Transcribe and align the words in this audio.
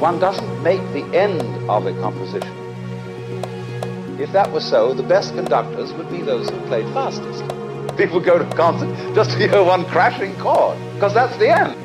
one 0.00 0.18
doesn't 0.18 0.62
make 0.62 0.80
the 0.92 1.04
end 1.16 1.40
of 1.70 1.86
a 1.86 1.92
composition. 2.00 2.54
If 4.20 4.32
that 4.32 4.52
were 4.52 4.60
so, 4.60 4.92
the 4.92 5.02
best 5.02 5.34
conductors 5.34 5.92
would 5.94 6.10
be 6.10 6.22
those 6.22 6.50
who 6.50 6.60
played 6.66 6.86
fastest. 6.92 7.42
People 7.96 8.20
go 8.20 8.38
to 8.38 8.44
concert 8.56 8.94
just 9.14 9.30
to 9.30 9.38
hear 9.38 9.62
one 9.62 9.84
crashing 9.86 10.34
chord, 10.36 10.78
because 10.94 11.14
that's 11.14 11.36
the 11.38 11.48
end. 11.48 11.76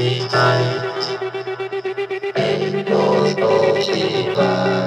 Behind, 0.00 0.80
all 2.88 3.22
the 3.22 4.32
time. 4.34 4.79